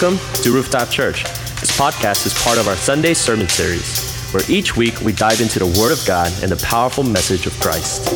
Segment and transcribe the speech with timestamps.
[0.00, 1.24] Welcome to Rooftop Church.
[1.58, 5.58] This podcast is part of our Sunday sermon series, where each week we dive into
[5.58, 8.06] the Word of God and the powerful message of Christ.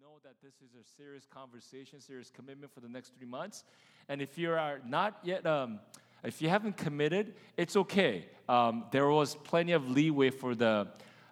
[0.00, 3.64] know that this is a serious conversation, serious commitment for the next three months.
[4.08, 5.80] And if you are not yet, um,
[6.24, 8.26] if you haven't committed, it's okay.
[8.48, 10.88] Um, there was plenty of leeway for the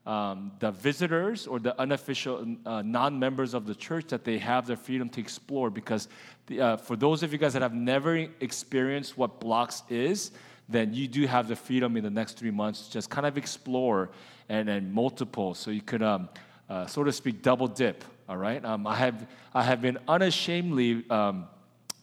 [0.06, 4.76] um, the visitors or the unofficial uh, non-members of the church that they have the
[4.76, 5.68] freedom to explore.
[5.68, 6.08] Because
[6.46, 10.30] the, uh, for those of you guys that have never experienced what blocks is,
[10.68, 13.36] then you do have the freedom in the next three months to just kind of
[13.36, 14.10] explore
[14.48, 15.54] and, and multiple.
[15.54, 16.28] So you could, um,
[16.70, 18.04] uh, so to speak, double dip.
[18.28, 18.64] All right.
[18.64, 21.46] Um, I have I have been unashamedly um,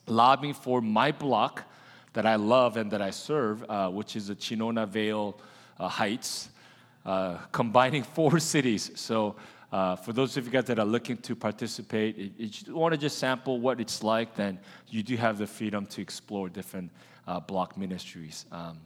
[0.07, 1.63] lobbying for my block
[2.13, 5.39] that I love and that I serve, uh, which is the Chinona Vale
[5.79, 6.49] uh, Heights,
[7.05, 8.91] uh, combining four cities.
[8.95, 9.35] So.
[9.71, 12.97] Uh, for those of you guys that are looking to participate, if you want to
[12.97, 16.91] just sample what it's like, then you do have the freedom to explore different
[17.25, 18.45] uh, block ministries.
[18.51, 18.77] Um,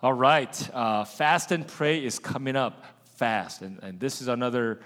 [0.00, 2.84] all right, fast and pray is coming up
[3.16, 4.78] fast, and, and this is another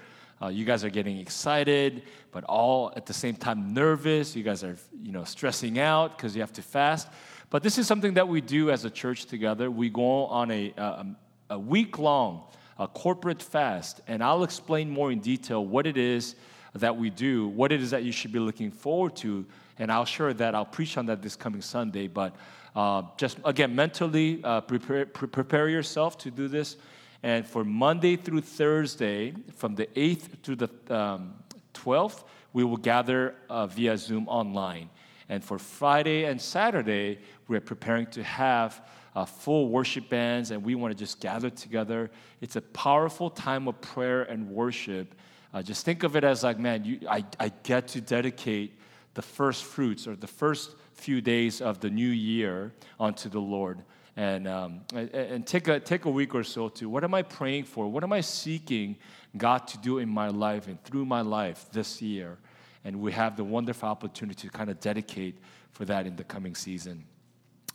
[0.43, 4.35] uh, you guys are getting excited, but all at the same time nervous.
[4.35, 7.07] You guys are, you know, stressing out because you have to fast.
[7.49, 9.69] But this is something that we do as a church together.
[9.69, 11.05] We go on a, a,
[11.51, 12.43] a week long
[12.77, 16.35] a corporate fast, and I'll explain more in detail what it is
[16.73, 19.45] that we do, what it is that you should be looking forward to,
[19.77, 20.55] and I'll share that.
[20.55, 22.07] I'll preach on that this coming Sunday.
[22.07, 22.35] But
[22.75, 26.77] uh, just again, mentally uh, prepare, pre- prepare yourself to do this.
[27.21, 31.35] And for Monday through Thursday, from the 8th to the um,
[31.73, 34.89] 12th, we will gather uh, via Zoom online.
[35.33, 37.17] And for Friday and Saturday,
[37.47, 42.11] we're preparing to have uh, full worship bands, and we want to just gather together.
[42.39, 45.15] It's a powerful time of prayer and worship.
[45.51, 48.77] Uh, just think of it as like, man, you, I, I get to dedicate
[49.15, 53.79] the first fruits or the first few days of the new year unto the Lord.
[54.15, 57.23] And, um, and, and take, a, take a week or so to what am I
[57.23, 57.87] praying for?
[57.87, 58.97] What am I seeking
[59.35, 62.37] God to do in my life and through my life this year?
[62.85, 65.37] And we have the wonderful opportunity to kind of dedicate
[65.71, 67.05] for that in the coming season.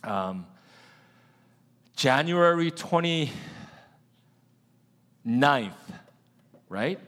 [0.03, 0.45] Um,
[1.95, 3.31] January 29th,
[6.69, 6.99] right?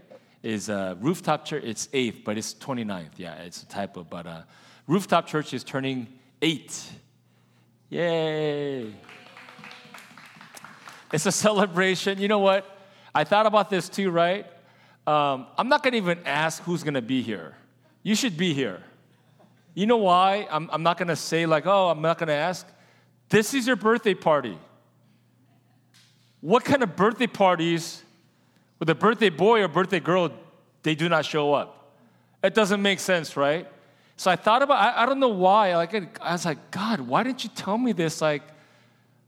[0.44, 3.12] Is uh, Rooftop Church, it's 8th, but it's 29th.
[3.18, 4.04] Yeah, it's a typo.
[4.04, 4.42] But uh,
[4.88, 6.08] Rooftop Church is turning
[6.42, 6.84] 8.
[7.90, 8.94] Yay!
[11.14, 12.20] It's a celebration.
[12.20, 12.66] You know what?
[13.14, 14.46] I thought about this too, right?
[15.06, 17.56] Um, I'm not going to even ask who's going to be here.
[18.04, 18.82] You should be here.
[19.74, 20.48] You know why?
[20.50, 22.68] I'm, I'm not going to say, like, oh, I'm not going to ask.
[23.30, 24.58] This is your birthday party.
[26.42, 28.04] What kind of birthday parties
[28.80, 30.32] with a birthday boy or birthday girl,
[30.84, 31.96] they do not show up?
[32.44, 33.68] It doesn't make sense, right?
[34.18, 35.76] So I thought about, I, I don't know why.
[35.76, 38.42] Like, I was like, God, why didn't you tell me this like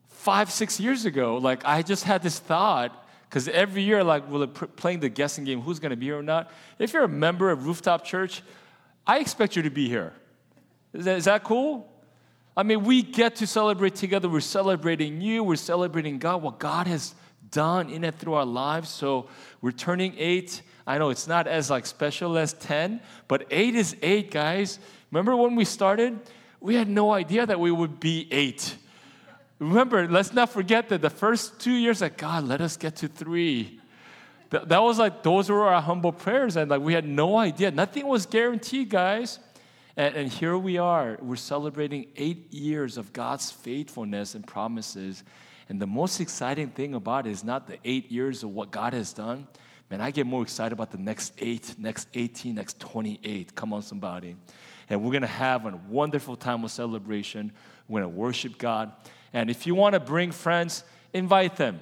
[0.10, 1.38] five, six years ago?
[1.38, 5.62] Like, I just had this thought because every year, like, we're playing the guessing game
[5.62, 6.52] who's going to be here or not.
[6.80, 8.42] If you're a member of Rooftop Church,
[9.06, 10.14] I expect you to be here.
[10.94, 11.90] Is that, is that cool?
[12.56, 14.30] I mean, we get to celebrate together.
[14.30, 15.44] We're celebrating you.
[15.44, 17.16] We're celebrating God, what God has
[17.50, 18.90] done in and through our lives.
[18.90, 19.28] So
[19.62, 20.62] we're turning eight.
[20.86, 24.80] I know it's not as like special as 10, but eight is eight, guys.
[25.12, 26.20] Remember when we started?
[26.60, 28.76] We had no idea that we would be eight.
[29.60, 33.08] Remember, let's not forget that the first two years, that God, let us get to
[33.08, 33.80] three.
[34.54, 37.72] That was like, those were our humble prayers, and like, we had no idea.
[37.72, 39.40] Nothing was guaranteed, guys.
[39.98, 41.18] And, and here we are.
[41.22, 45.24] We're celebrating eight years of God's faithfulness and promises.
[45.70, 48.94] And the most exciting thing about it is not the eight years of what God
[48.94, 49.48] has done.
[49.90, 53.56] Man, I get more excited about the next eight, next 18, next 28.
[53.56, 54.36] Come on, somebody.
[54.88, 57.52] And we're going to have a wonderful time of celebration.
[57.88, 58.92] We're going to worship God.
[59.34, 61.80] And if you want to bring friends, invite them.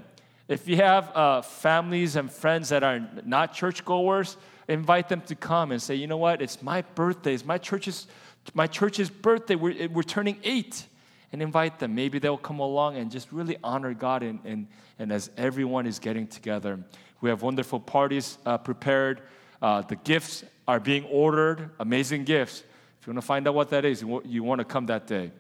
[0.52, 4.36] If you have uh, families and friends that are not churchgoers,
[4.68, 8.08] invite them to come and say, you know what, it's my birthday, it's my church's,
[8.54, 10.86] my church's birthday, we're, we're turning eight.
[11.34, 11.96] And invite them.
[11.96, 14.22] Maybe they'll come along and just really honor God.
[14.22, 14.68] And, and,
[15.00, 16.78] and as everyone is getting together,
[17.22, 19.22] we have wonderful parties uh, prepared.
[19.62, 22.64] Uh, the gifts are being ordered, amazing gifts.
[23.00, 25.32] If you want to find out what that is, you, want to come that day.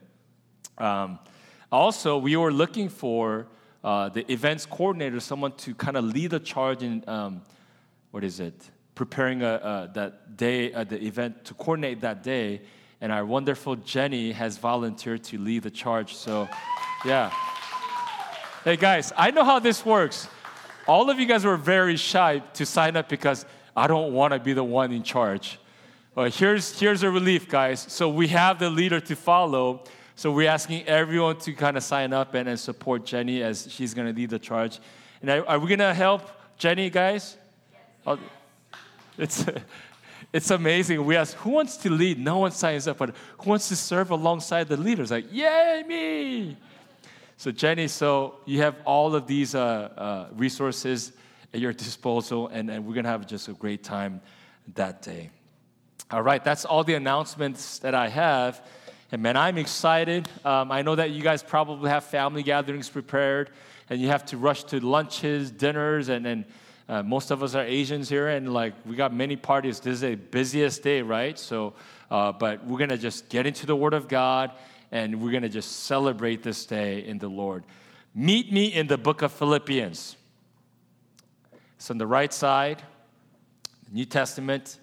[0.77, 1.19] Um,
[1.69, 3.47] also, we were looking for
[3.83, 7.41] uh, the events coordinator, someone to kind of lead the charge in, um,
[8.11, 12.61] what is it, preparing a, uh, that day, uh, the event, to coordinate that day.
[12.99, 16.15] And our wonderful Jenny has volunteered to lead the charge.
[16.15, 16.47] So,
[17.03, 17.31] yeah.
[18.63, 20.27] Hey guys, I know how this works.
[20.87, 23.45] all of you guys were very shy to sign up because
[23.75, 25.59] I don't want to be the one in charge.
[26.13, 27.85] But here's, here's a relief, guys.
[27.87, 29.83] So we have the leader to follow.
[30.15, 33.93] So we're asking everyone to kind of sign up and, and support Jenny as she's
[33.93, 34.79] going to lead the charge.
[35.21, 37.37] And are, are we going to help Jenny, guys?
[38.07, 38.19] Yes.
[39.17, 39.45] It's,
[40.33, 41.03] it's amazing.
[41.05, 42.19] We ask, who wants to lead?
[42.19, 45.11] No one signs up, but who wants to serve alongside the leaders?
[45.11, 46.57] Like, yay, me!
[47.37, 51.13] So, Jenny, so you have all of these uh, uh, resources
[51.53, 54.21] at your disposal, and, and we're going to have just a great time
[54.75, 55.31] that day.
[56.11, 58.61] All right, that's all the announcements that I have.
[59.11, 60.29] And man, I'm excited.
[60.45, 63.49] Um, I know that you guys probably have family gatherings prepared,
[63.89, 66.45] and you have to rush to lunches, dinners, and then
[66.87, 69.79] uh, most of us are Asians here, and like we got many parties.
[69.79, 71.37] This is the busiest day, right?
[71.37, 71.73] So,
[72.09, 74.51] uh, but we're gonna just get into the Word of God
[74.91, 77.63] and we're going to just celebrate this day in the Lord.
[78.13, 80.17] Meet me in the book of Philippians.
[81.77, 82.83] It's on the right side,
[83.91, 84.79] New Testament.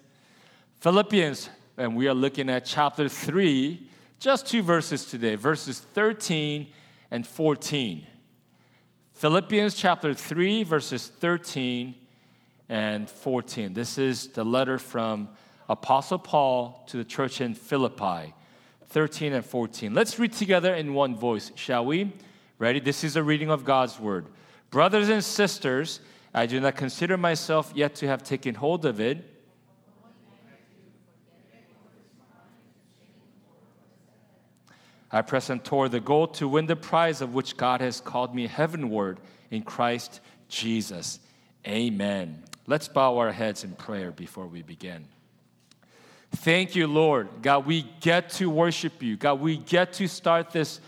[0.79, 3.87] Philippians, and we are looking at chapter 3,
[4.19, 6.67] just two verses today, verses 13
[7.09, 8.05] and 14.
[9.13, 11.95] Philippians chapter 3, verses 13
[12.67, 13.73] and 14.
[13.73, 15.29] This is the letter from
[15.69, 18.33] Apostle Paul to the church in Philippi.
[18.87, 19.93] 13 and 14.
[19.93, 22.11] Let's read together in one voice, shall we?
[22.57, 22.79] Ready?
[22.81, 24.25] This is a reading of God's word.
[24.69, 26.01] Brothers and sisters,
[26.33, 29.28] I do not consider myself yet to have taken hold of it.
[35.11, 38.35] I press on toward the goal to win the prize of which God has called
[38.35, 39.19] me heavenward
[39.49, 40.19] in Christ
[40.49, 41.19] Jesus.
[41.67, 42.43] Amen.
[42.67, 45.05] Let's bow our heads in prayer before we begin.
[46.31, 47.27] Thank you, Lord.
[47.41, 49.17] God, we get to worship you.
[49.17, 50.79] God, we get to start this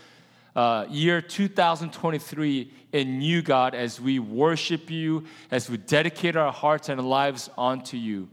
[0.54, 6.88] uh, year 2023 in you, God, as we worship you, as we dedicate our hearts
[6.88, 8.28] and lives onto you.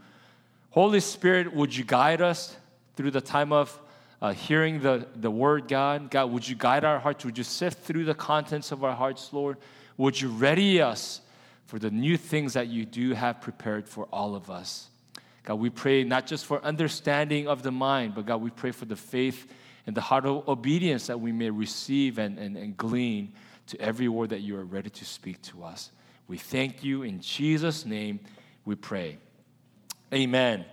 [0.70, 2.56] Holy Spirit, would you guide us
[2.96, 3.82] through the time of
[4.22, 6.12] uh, hearing the, the word, God?
[6.12, 7.24] God, would you guide our hearts?
[7.26, 9.58] Would you sift through the contents of our hearts, Lord?
[9.98, 11.22] Would you ready us
[11.66, 14.90] for the new things that you do have prepared for all of us?
[15.44, 18.86] God, we pray not just for understanding of the mind, but God, we pray for
[18.86, 19.52] the faith
[19.88, 23.34] and the heart of obedience that we may receive and, and, and glean
[23.68, 25.92] to every word that you are ready to speak to us.
[26.28, 27.04] We thank you.
[27.04, 28.20] In Jesus' name,
[28.66, 29.18] we pray.
[30.14, 30.66] Amen.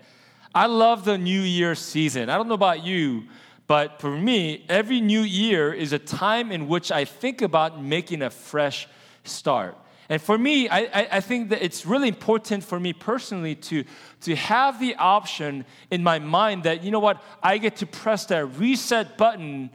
[0.56, 2.30] I love the New Year season.
[2.30, 3.24] I don't know about you,
[3.66, 8.22] but for me, every new year is a time in which I think about making
[8.22, 8.88] a fresh
[9.22, 9.76] start.
[10.08, 13.84] And for me, I, I, I, think that it's really important for me personally to,
[14.22, 18.24] to have the option in my mind that, you know what, I get to press
[18.26, 19.68] that reset button.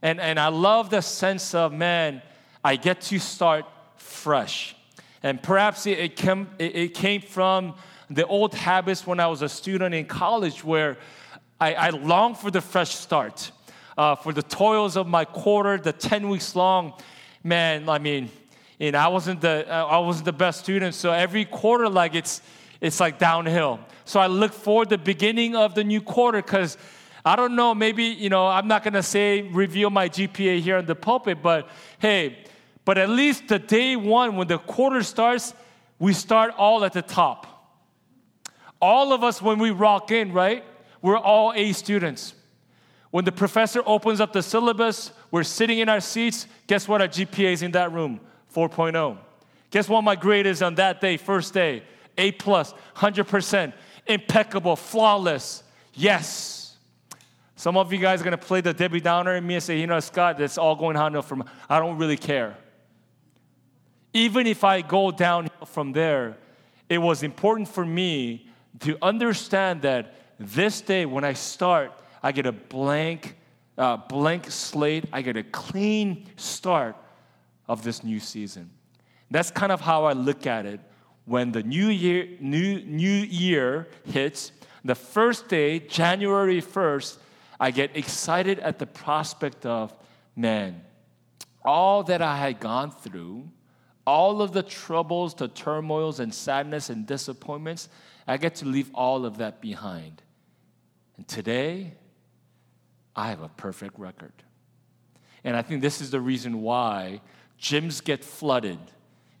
[0.00, 2.22] And, and I love the sense of, man,
[2.64, 4.74] I get to start fresh.
[5.22, 7.74] And perhaps it, it, came, it, it came from
[8.10, 10.98] the old habits when I was a student in college where
[11.60, 13.52] I, I longed for the fresh start,
[13.96, 16.94] uh, for the toils of my quarter, the 10 weeks long.
[17.44, 18.30] Man, I mean,
[18.80, 20.94] and I wasn't the I wasn't the best student.
[20.94, 22.42] So every quarter, like it's
[22.80, 23.78] it's like downhill.
[24.04, 26.76] So I look forward the beginning of the new quarter because
[27.24, 30.86] I don't know, maybe you know I'm not gonna say reveal my GPA here in
[30.86, 31.68] the pulpit, but
[32.00, 32.38] hey,
[32.84, 35.54] but at least the day one when the quarter starts,
[36.00, 37.51] we start all at the top.
[38.82, 40.64] All of us when we rock in, right?
[41.00, 42.34] We're all A students.
[43.12, 46.48] When the professor opens up the syllabus, we're sitting in our seats.
[46.66, 47.00] Guess what?
[47.00, 48.20] Our GPA is in that room.
[48.52, 49.18] 4.0.
[49.70, 51.84] Guess what my grade is on that day, first day?
[52.18, 53.72] A plus, 100%,
[54.06, 55.62] impeccable, flawless.
[55.94, 56.76] Yes.
[57.54, 59.86] Some of you guys are gonna play the Debbie Downer in me and say, you
[59.86, 62.56] know, Scott, that's all going on from, I don't really care.
[64.12, 66.36] Even if I go down from there,
[66.88, 68.48] it was important for me
[68.80, 73.36] to understand that this day when I start, I get a blank,
[73.78, 75.04] uh, blank slate.
[75.12, 76.96] I get a clean start
[77.68, 78.70] of this new season.
[79.30, 80.80] That's kind of how I look at it
[81.24, 84.52] when the new year, new, new year hits.
[84.84, 87.18] The first day, January 1st,
[87.60, 89.94] I get excited at the prospect of,
[90.34, 90.82] man,
[91.64, 93.48] all that I had gone through,
[94.04, 97.88] all of the troubles, the turmoils, and sadness and disappointments,
[98.26, 100.22] I get to leave all of that behind.
[101.16, 101.94] And today,
[103.14, 104.32] I have a perfect record.
[105.44, 107.20] And I think this is the reason why
[107.60, 108.78] gyms get flooded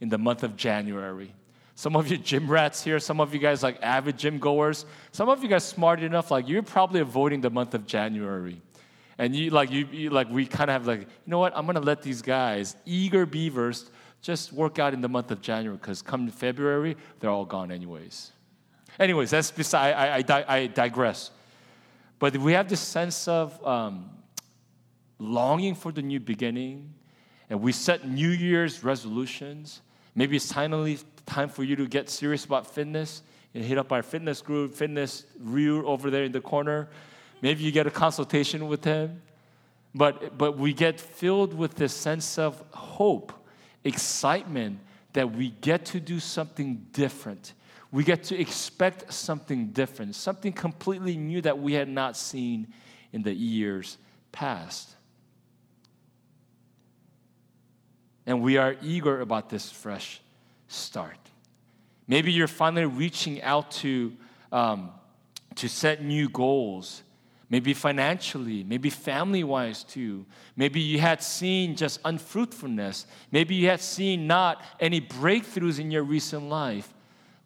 [0.00, 1.32] in the month of January.
[1.74, 5.28] Some of you gym rats here, some of you guys like avid gym goers, some
[5.28, 8.60] of you guys smart enough, like you're probably avoiding the month of January.
[9.18, 11.66] And you like you, you like we kind of have like, you know what, I'm
[11.66, 16.02] gonna let these guys, eager beavers, just work out in the month of January because
[16.02, 18.32] come February, they're all gone anyways.
[18.98, 21.30] Anyways, that's beside, I, I, I digress.
[22.18, 24.10] But we have this sense of um,
[25.18, 26.92] longing for the new beginning,
[27.50, 29.80] and we set New Year's resolutions.
[30.14, 33.22] Maybe it's finally time for you to get serious about fitness
[33.54, 36.88] and hit up our fitness group, fitness Ryu over there in the corner.
[37.40, 39.22] Maybe you get a consultation with him.
[39.94, 43.32] But, but we get filled with this sense of hope,
[43.84, 44.78] excitement
[45.12, 47.52] that we get to do something different.
[47.92, 52.72] We get to expect something different, something completely new that we had not seen
[53.12, 53.98] in the years
[54.32, 54.88] past.
[58.26, 60.20] And we are eager about this fresh
[60.68, 61.18] start.
[62.08, 64.16] Maybe you're finally reaching out to,
[64.50, 64.90] um,
[65.56, 67.02] to set new goals
[67.52, 70.24] maybe financially, maybe family wise too.
[70.56, 73.06] Maybe you had seen just unfruitfulness.
[73.30, 76.94] Maybe you had seen not any breakthroughs in your recent life.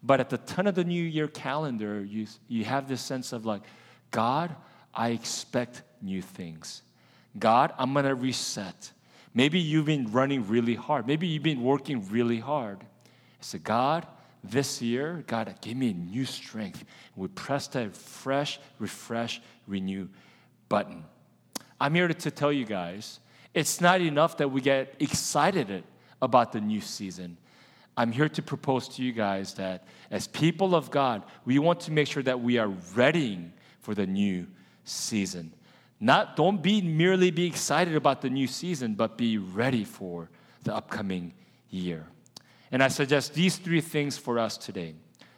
[0.07, 3.45] But at the turn of the new year calendar, you, you have this sense of
[3.45, 3.61] like,
[4.09, 4.55] God,
[4.93, 6.81] I expect new things.
[7.37, 8.93] God, I'm gonna reset.
[9.33, 11.05] Maybe you've been running really hard.
[11.05, 12.79] Maybe you've been working really hard.
[12.81, 14.07] I said, God,
[14.41, 16.85] this year, God, give me a new strength.
[17.17, 20.07] We press that fresh, refresh, renew
[20.69, 21.03] button.
[21.81, 23.19] I'm here to tell you guys
[23.53, 25.83] it's not enough that we get excited
[26.21, 27.37] about the new season.
[27.97, 31.91] I'm here to propose to you guys that as people of God, we want to
[31.91, 34.45] make sure that we are readying for the new
[34.83, 35.51] season.
[35.99, 40.29] Not don't be merely be excited about the new season, but be ready for
[40.63, 41.33] the upcoming
[41.71, 42.05] year.
[42.71, 44.93] And I suggest these three things for us today.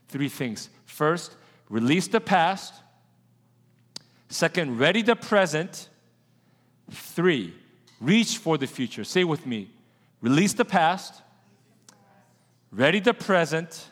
[0.09, 0.69] Three things.
[0.85, 1.35] First,
[1.69, 2.73] release the past.
[4.27, 5.87] Second, ready the present.
[6.91, 7.53] Three,
[8.01, 9.03] reach for the future.
[9.03, 9.69] Say with me
[10.21, 11.21] release the past,
[12.71, 13.89] ready the present,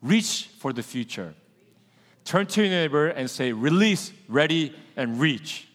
[0.00, 1.34] reach for the future.
[2.24, 5.68] Turn to your neighbor and say, release, ready, and reach.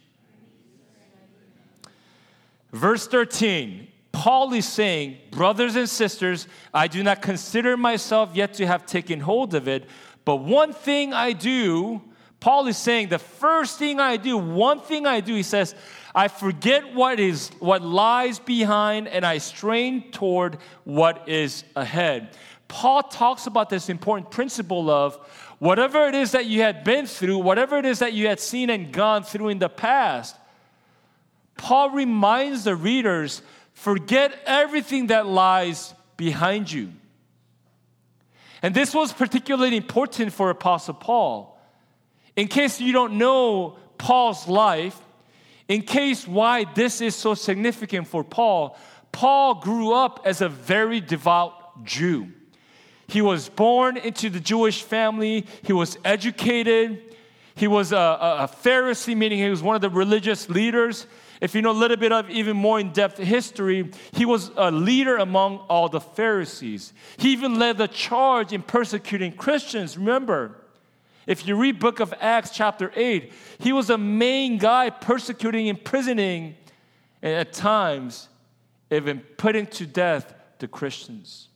[2.71, 8.65] Verse 13 Paul is saying, Brothers and sisters, I do not consider myself yet to
[8.65, 9.85] have taken hold of it,
[10.25, 12.01] but one thing I do,
[12.39, 15.75] Paul is saying, the first thing I do, one thing I do, he says,
[16.17, 22.35] I forget what is what lies behind and I strain toward what is ahead.
[22.67, 25.15] Paul talks about this important principle of
[25.59, 28.71] whatever it is that you had been through, whatever it is that you had seen
[28.71, 30.35] and gone through in the past.
[31.55, 33.43] Paul reminds the readers
[33.73, 36.93] Forget everything that lies behind you.
[38.63, 41.61] And this was particularly important for Apostle Paul.
[42.35, 44.99] In case you don't know Paul's life,
[45.67, 48.77] in case why this is so significant for Paul,
[49.11, 52.31] Paul grew up as a very devout Jew.
[53.07, 57.15] He was born into the Jewish family, he was educated,
[57.55, 61.07] he was a, a, Pharisee, meaning he was one of the religious leaders.
[61.41, 64.69] If you know a little bit of even more in depth history, he was a
[64.69, 66.93] leader among all the Pharisees.
[67.17, 69.97] He even led the charge in persecuting Christians.
[69.97, 70.66] Remember,
[71.27, 76.55] if you read book of Acts chapter 8, he was the main guy persecuting, imprisoning,
[77.21, 78.29] and at times
[78.89, 81.49] even putting to death the Christians.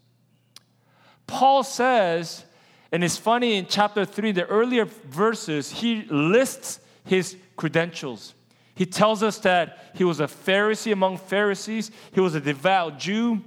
[1.26, 2.44] Paul says,
[2.92, 8.34] and it's funny in chapter 3, the earlier verses, he lists his credentials.
[8.76, 13.42] He tells us that he was a Pharisee among Pharisees, he was a devout Jew.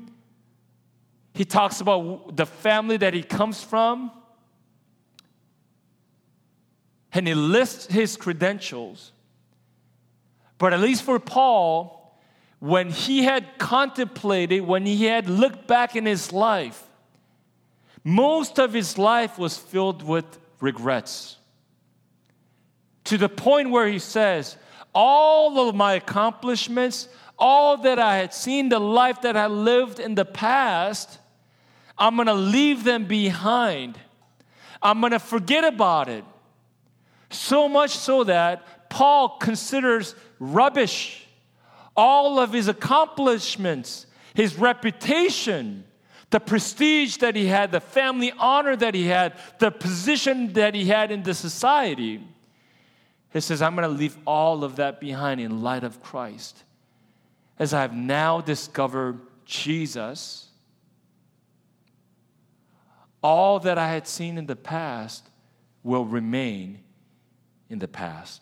[1.35, 4.13] He talks about the family that he comes from.
[7.15, 9.13] And he lists his credentials.
[10.59, 12.19] But at least for Paul,
[12.59, 16.83] when he had contemplated, when he had looked back in his life,
[18.03, 20.25] most of his life was filled with
[20.61, 21.37] regrets.
[23.05, 24.57] To the point where he says,
[24.95, 30.15] all of my accomplishments, all that I had seen, the life that I lived in
[30.15, 31.19] the past,
[31.97, 33.99] I'm gonna leave them behind.
[34.83, 36.25] I'm gonna forget about it.
[37.35, 41.27] So much so that Paul considers rubbish
[41.97, 45.85] all of his accomplishments, his reputation,
[46.31, 50.87] the prestige that he had, the family honor that he had, the position that he
[50.87, 52.25] had in the society.
[53.33, 56.63] He says, I'm going to leave all of that behind in light of Christ.
[57.59, 60.49] As I have now discovered Jesus,
[63.23, 65.29] all that I had seen in the past
[65.83, 66.84] will remain
[67.75, 68.41] in the past.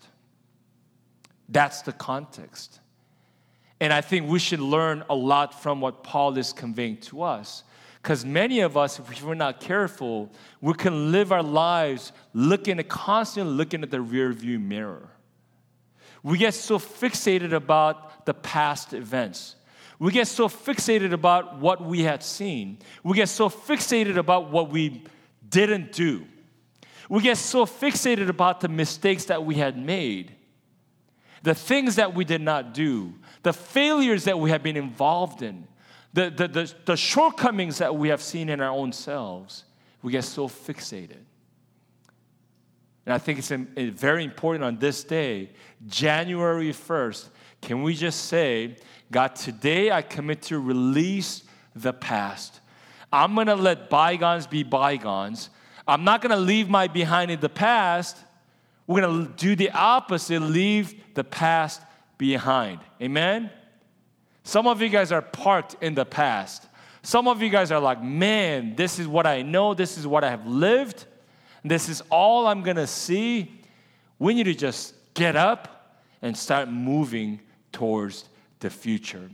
[1.48, 2.80] That's the context.
[3.80, 7.64] And I think we should learn a lot from what Paul is conveying to us.
[8.02, 12.90] Because many of us, if we're not careful, we can live our lives looking at
[12.90, 15.08] constantly looking at the rear view mirror.
[16.22, 19.56] We get so fixated about the past events.
[19.98, 22.78] We get so fixated about what we had seen.
[23.02, 25.04] We get so fixated about what we
[25.48, 26.26] didn't do.
[27.12, 30.34] We get so fixated about the mistakes that we had made,
[31.42, 35.68] the things that we did not do, the failures that we have been involved in,
[36.14, 39.64] the, the, the, the shortcomings that we have seen in our own selves.
[40.00, 41.20] We get so fixated.
[43.04, 43.52] And I think it's
[44.00, 45.50] very important on this day,
[45.86, 47.28] January 1st,
[47.60, 48.76] can we just say,
[49.10, 51.42] God, today I commit to release
[51.76, 52.60] the past.
[53.12, 55.50] I'm gonna let bygones be bygones.
[55.86, 58.16] I'm not gonna leave my behind in the past.
[58.86, 61.80] We're gonna do the opposite, leave the past
[62.18, 62.80] behind.
[63.00, 63.50] Amen?
[64.44, 66.66] Some of you guys are parked in the past.
[67.02, 70.22] Some of you guys are like, man, this is what I know, this is what
[70.24, 71.06] I have lived,
[71.64, 73.60] this is all I'm gonna see.
[74.18, 77.40] We need to just get up and start moving
[77.72, 78.28] towards
[78.60, 79.30] the future.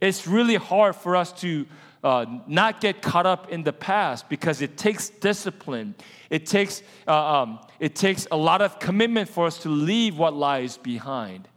[0.00, 1.66] It's really hard for us to
[2.06, 5.92] uh, not get caught up in the past because it takes discipline.
[6.30, 10.32] It takes, uh, um, it takes a lot of commitment for us to leave what
[10.32, 11.48] lies behind.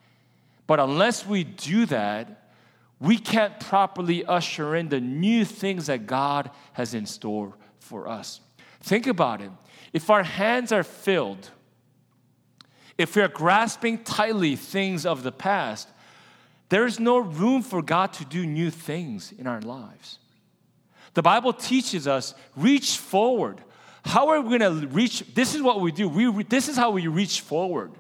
[0.65, 2.49] But unless we do that,
[2.99, 8.41] we can't properly usher in the new things that God has in store for us.
[8.81, 9.51] Think about it.
[9.93, 11.51] If our hands are filled,
[12.97, 15.89] if we are grasping tightly things of the past,
[16.69, 20.17] there is no room for God to do new things in our lives.
[21.19, 23.61] The Bible teaches us reach forward.
[24.05, 25.19] How are we going to reach?
[25.35, 26.07] This is what we do.
[26.07, 27.91] We, this is how we reach forward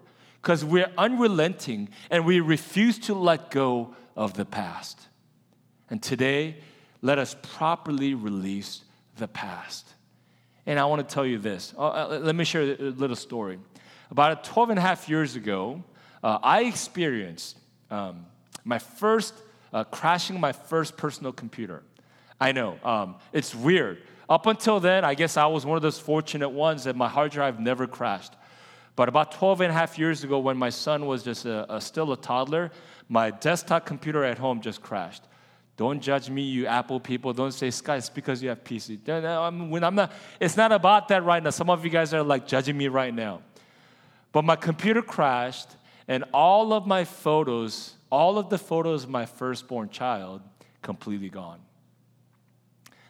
[0.41, 4.97] because we're unrelenting and we refuse to let go of the past.
[5.89, 6.61] And today,
[7.01, 8.85] let us properly release
[9.17, 9.85] the past.
[10.65, 11.73] And I want to tell you this.
[11.77, 13.59] Uh, uh let me share a little story.
[14.11, 15.83] About 12 and a half years ago,
[16.23, 17.57] uh, I experienced
[17.91, 18.25] um,
[18.63, 19.33] my first,
[19.73, 21.83] uh, crashing my first personal computer.
[22.39, 24.01] I know, um, it's weird.
[24.29, 27.31] Up until then, I guess I was one of those fortunate ones that my hard
[27.31, 28.33] drive never crashed.
[28.95, 31.81] But about 12 and a half years ago, when my son was just a, a,
[31.81, 32.71] still a toddler,
[33.07, 35.23] my desktop computer at home just crashed.
[35.77, 37.31] Don't judge me, you Apple people.
[37.33, 38.99] Don't say, Scott, it's because you have PC.
[39.07, 41.49] I'm, I'm not, it's not about that right now.
[41.49, 43.41] Some of you guys are like judging me right now.
[44.31, 45.69] But my computer crashed,
[46.07, 50.41] and all of my photos all of the photos of my firstborn child
[50.81, 51.59] completely gone.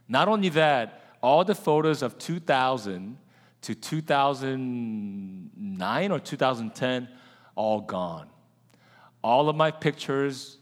[0.09, 3.17] Not only that, all the photos of 2000
[3.61, 7.07] to 2009 or 2010,
[7.55, 8.29] all gone.
[9.21, 10.57] All of my pictures,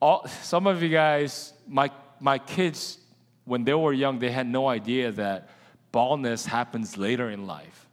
[0.00, 2.98] all, some of you guys, my, my kids,
[3.44, 5.48] when they were young, they had no idea that
[5.90, 7.86] baldness happens later in life.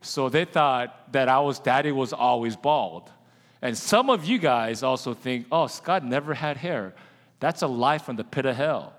[0.00, 3.10] So they thought that I was, daddy was always bald.
[3.62, 6.94] And some of you guys also think, oh, Scott never had hair.
[7.40, 8.94] That's a lie from the pit of hell.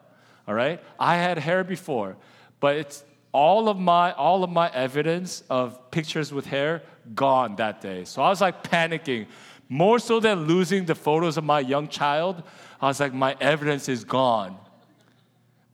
[0.49, 0.81] All right?
[0.99, 2.17] I had hair before,
[2.59, 6.81] but it's all of my all of my evidence of pictures with hair
[7.15, 8.03] gone that day.
[8.03, 9.27] So I was like panicking.
[9.71, 12.41] More so than losing the photos of my young child,
[12.81, 14.57] I was like, my evidence is gone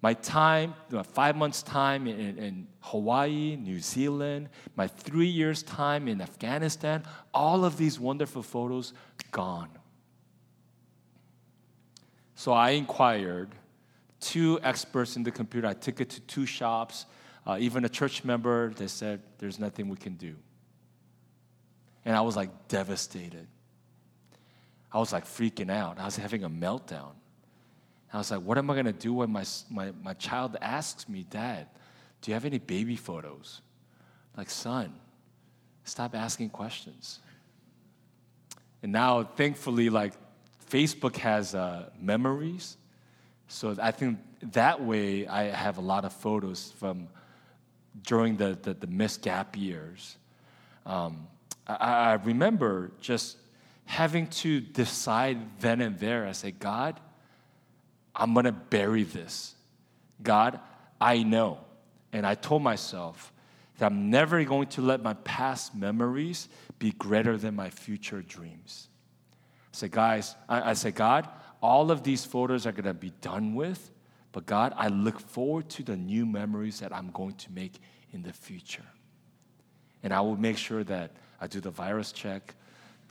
[0.05, 6.07] my time, my five months' time in, in, Hawaii, New Zealand, my three years' time
[6.07, 7.01] in Afghanistan,
[7.33, 8.93] all of these wonderful photos
[9.31, 9.71] gone.
[12.35, 13.49] So I inquired
[14.19, 15.67] two experts in the computer.
[15.67, 17.05] I took it to two shops,
[17.45, 18.73] uh, even a church member.
[18.73, 20.35] They said, There's nothing we can do.
[22.05, 23.47] And I was like devastated.
[24.91, 25.99] I was like freaking out.
[25.99, 27.11] I was having a meltdown.
[28.15, 31.09] I was like, what am I going to do when my, my, my child asks
[31.09, 31.67] me, Dad,
[32.21, 33.59] do you have any baby photos?
[34.37, 34.93] Like, son,
[35.83, 37.19] stop asking questions.
[38.81, 40.13] And now, thankfully, like,
[40.71, 42.77] Facebook has uh, memories.
[43.47, 44.19] So I think
[44.53, 47.07] that way I have a lot of photos from
[48.03, 50.17] during the, the, the missed gap years.
[50.85, 51.27] Um,
[51.67, 53.37] I, I remember just
[53.85, 56.25] having to decide then and there.
[56.25, 56.99] I say, God,
[58.15, 59.55] I'm gonna bury this.
[60.21, 60.59] God,
[60.99, 61.59] I know.
[62.13, 63.33] And I told myself
[63.77, 66.47] that I'm never going to let my past memories
[66.79, 68.87] be greater than my future dreams.
[69.33, 71.27] I said, guys, I, I God,
[71.65, 73.91] all of these photos are gonna be done with,
[74.31, 77.79] but God, I look forward to the new memories that I'm going to make
[78.11, 78.85] in the future.
[80.03, 82.53] And I will make sure that I do the virus check,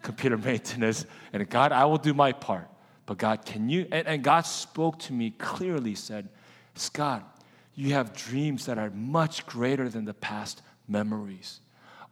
[0.02, 2.68] computer maintenance, and God, I will do my part.
[3.06, 3.86] But God, can you?
[3.90, 6.28] And, and God spoke to me clearly, said,
[6.74, 7.42] Scott,
[7.74, 11.60] you have dreams that are much greater than the past memories.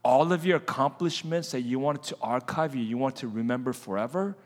[0.05, 4.37] All of your accomplishments that you wanted to archive, you, you want to remember forever.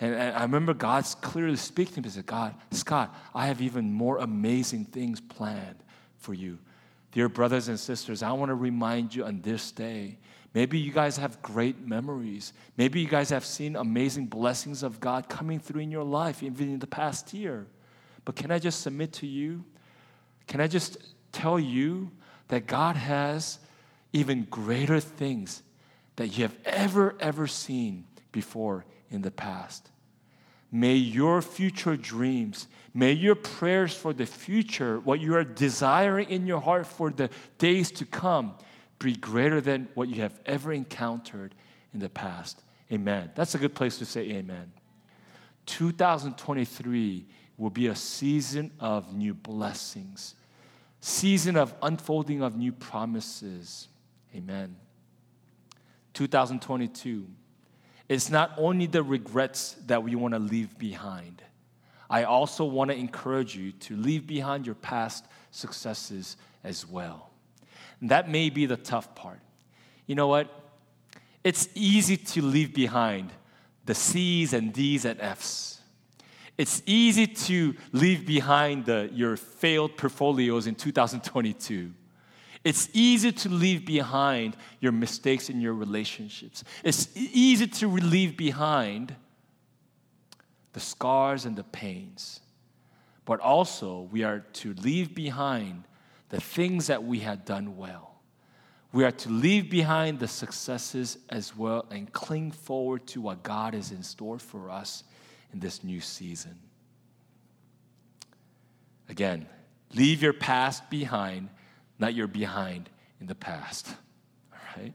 [0.00, 2.08] And, and I remember God's clearly speaking to me.
[2.08, 5.82] He said, God, Scott, I have even more amazing things planned
[6.18, 6.58] for you.
[7.12, 10.18] Dear brothers and sisters, I want to remind you on this day
[10.54, 12.52] Maybe you guys have great memories.
[12.76, 16.70] Maybe you guys have seen amazing blessings of God coming through in your life, even
[16.70, 17.66] in the past year.
[18.24, 19.64] But can I just submit to you?
[20.46, 20.96] Can I just
[21.32, 22.12] tell you
[22.48, 23.58] that God has
[24.12, 25.64] even greater things
[26.16, 29.90] that you have ever, ever seen before in the past?
[30.70, 36.46] May your future dreams, may your prayers for the future, what you are desiring in
[36.46, 38.54] your heart for the days to come,
[38.98, 41.54] be greater than what you have ever encountered
[41.92, 42.62] in the past.
[42.90, 43.30] Amen.
[43.34, 44.72] That's a good place to say amen.
[45.66, 50.34] 2023 will be a season of new blessings,
[51.00, 53.88] season of unfolding of new promises.
[54.34, 54.76] Amen.
[56.14, 57.26] 2022.
[58.08, 61.42] It's not only the regrets that we want to leave behind.
[62.10, 67.30] I also want to encourage you to leave behind your past successes as well.
[68.02, 69.40] That may be the tough part.
[70.06, 70.48] You know what?
[71.42, 73.32] It's easy to leave behind
[73.86, 75.80] the C's and D's and F's.
[76.56, 81.92] It's easy to leave behind the, your failed portfolios in 2022.
[82.64, 86.64] It's easy to leave behind your mistakes in your relationships.
[86.82, 89.14] It's easy to leave behind
[90.72, 92.40] the scars and the pains.
[93.26, 95.84] But also, we are to leave behind
[96.30, 98.14] the things that we had done well.
[98.92, 103.74] We are to leave behind the successes as well and cling forward to what God
[103.74, 105.04] is in store for us
[105.52, 106.58] in this new season.
[109.08, 109.46] Again,
[109.94, 111.48] leave your past behind,
[111.98, 113.88] not you're behind in the past.
[114.52, 114.92] All right?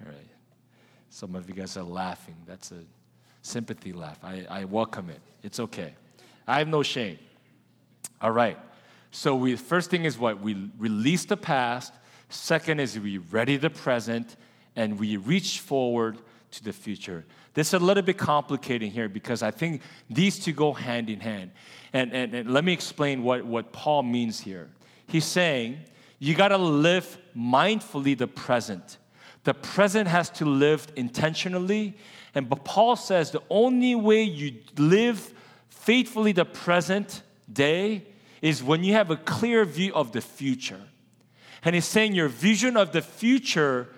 [0.00, 0.28] All right.
[1.10, 2.36] Some of you guys are laughing.
[2.46, 2.80] That's a
[3.42, 4.18] sympathy laugh.
[4.22, 5.20] I, I welcome it.
[5.42, 5.94] It's okay.
[6.46, 7.18] I have no shame.
[8.20, 8.58] All right.
[9.10, 10.40] So we first thing is what?
[10.40, 11.92] We release the past.
[12.30, 14.36] Second is we ready the present
[14.74, 16.18] and we reach forward
[16.52, 17.24] to the future.
[17.54, 21.20] This is a little bit complicated here because I think these two go hand in
[21.20, 21.50] hand.
[21.92, 24.70] And, and, and let me explain what, what Paul means here.
[25.06, 25.78] He's saying
[26.22, 28.98] you got to live mindfully the present.
[29.42, 31.96] The present has to live intentionally.
[32.32, 35.34] And but Paul says the only way you live
[35.68, 38.06] faithfully the present day
[38.40, 40.80] is when you have a clear view of the future.
[41.64, 43.88] And he's saying your vision of the future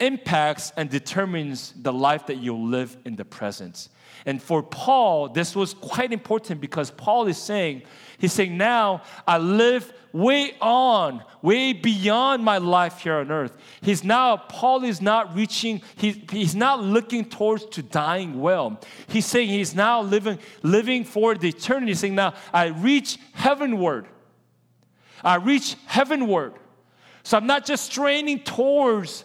[0.00, 3.88] impacts and determines the life that you'll live in the present.
[4.26, 7.82] And for Paul, this was quite important because Paul is saying,
[8.18, 13.56] he's saying, now I live way on, way beyond my life here on earth.
[13.82, 18.80] He's now, Paul is not reaching, he's, he's not looking towards to dying well.
[19.08, 21.88] He's saying he's now living, living for the eternity.
[21.88, 24.06] He's saying, now I reach heavenward.
[25.22, 26.54] I reach heavenward.
[27.24, 29.24] So I'm not just straining towards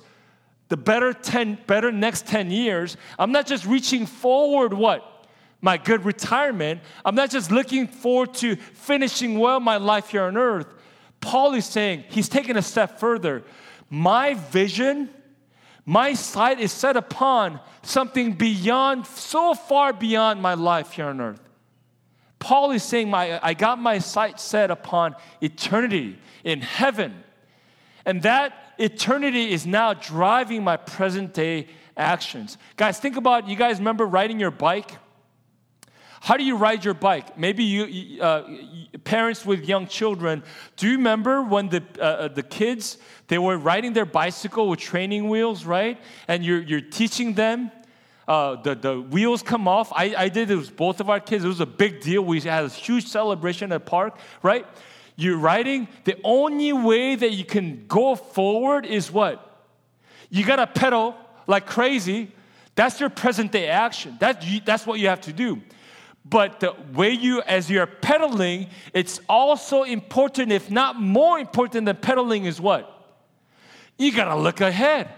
[0.70, 5.16] the better 10 better next 10 years i'm not just reaching forward what?
[5.62, 6.80] My good retirement.
[7.04, 10.68] I'm not just looking forward to finishing well my life here on earth.
[11.20, 13.44] Paul is saying he's taking a step further.
[13.90, 15.10] My vision
[15.90, 21.42] my sight is set upon something beyond so far beyond my life here on earth.
[22.38, 27.24] Paul is saying my, i got my sight set upon eternity in heaven.
[28.06, 32.58] And that eternity is now driving my present day actions.
[32.78, 34.98] Guys, think about you guys remember riding your bike?
[36.22, 37.38] How do you ride your bike?
[37.38, 38.44] Maybe you, uh,
[39.04, 40.44] parents with young children,
[40.76, 44.80] do you remember when the, uh, uh, the kids, they were riding their bicycle with
[44.80, 45.98] training wheels, right?
[46.28, 47.72] And you're, you're teaching them.
[48.28, 49.92] Uh, the, the wheels come off.
[49.94, 51.46] I, I did it with both of our kids.
[51.46, 52.22] It was a big deal.
[52.22, 54.68] We had a huge celebration at park, right?
[55.20, 59.66] You're riding, the only way that you can go forward is what?
[60.30, 62.32] You gotta pedal like crazy.
[62.76, 64.16] That's your present day action.
[64.22, 65.62] That, that's what you have to do.
[66.24, 71.98] But the way you, as you're pedaling, it's also important, if not more important than
[71.98, 72.90] pedaling, is what?
[73.98, 75.10] You gotta look ahead.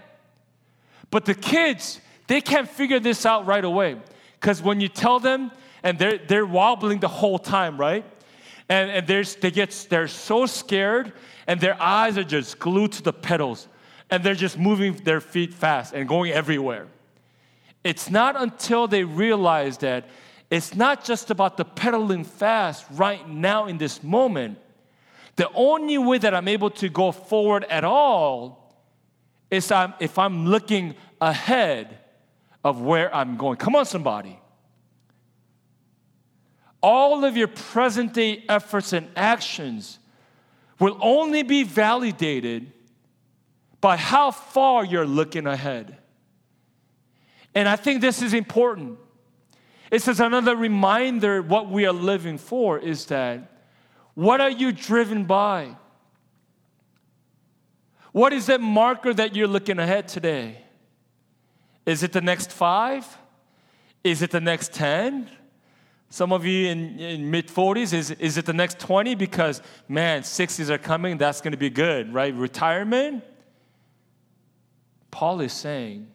[1.10, 4.00] But the kids, they can't figure this out right away.
[4.40, 5.52] Because when you tell them,
[5.84, 8.04] and they're, they're wobbling the whole time, right?
[8.68, 11.12] And, and they get they're so scared
[11.46, 13.68] and their eyes are just glued to the pedals
[14.10, 16.86] and they're just moving their feet fast and going everywhere
[17.84, 20.08] it's not until they realize that
[20.50, 24.58] it's not just about the pedaling fast right now in this moment.
[25.36, 28.76] The only way that I'm able to go forward at all
[29.50, 31.98] is if I'm looking ahead
[32.62, 33.56] of where I'm going.
[33.56, 34.38] Come on, somebody.
[36.82, 39.98] All of your present day efforts and actions
[40.78, 42.72] will only be validated
[43.80, 45.98] by how far you're looking ahead.
[47.54, 48.98] And I think this is important.
[49.90, 53.52] It says another reminder what we are living for is that
[54.14, 55.76] what are you driven by?
[58.12, 60.58] What is that marker that you're looking ahead today?
[61.86, 63.06] Is it the next five?
[64.04, 65.30] Is it the next 10?
[66.12, 69.14] Some of you in, in mid 40s, is, is it the next 20?
[69.14, 72.34] Because, man, 60s are coming, that's going to be good, right?
[72.34, 73.24] Retirement?
[75.10, 76.08] Paul is saying,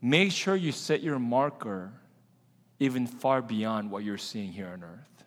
[0.00, 1.92] make sure you set your marker
[2.78, 5.24] even far beyond what you're seeing here on earth.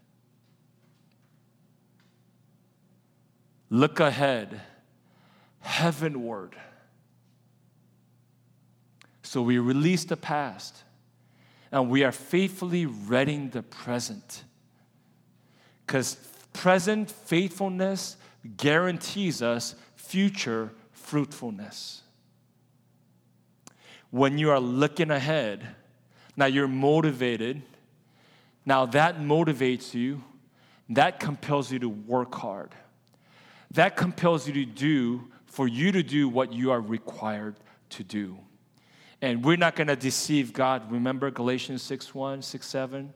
[3.69, 4.61] Look ahead,
[5.59, 6.55] heavenward.
[9.21, 10.85] So we release the past
[11.71, 14.43] and we are faithfully reading the present.
[15.85, 16.15] Because
[16.53, 18.17] present faithfulness
[18.57, 22.01] guarantees us future fruitfulness.
[24.11, 25.67] When you are looking ahead,
[26.35, 27.61] now you're motivated.
[28.65, 30.23] Now that motivates you,
[30.89, 32.73] that compels you to work hard
[33.71, 37.55] that compels you to do, for you to do what you are required
[37.89, 38.37] to do.
[39.21, 40.91] And we're not going to deceive God.
[40.91, 43.13] Remember Galatians 6 1, 6 7,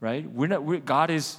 [0.00, 0.30] right?
[0.30, 1.38] We're not, we're, God is,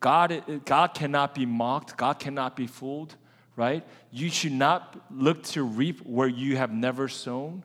[0.00, 3.16] God, God cannot be mocked, God cannot be fooled,
[3.56, 3.84] right?
[4.10, 7.64] You should not look to reap where you have never sown,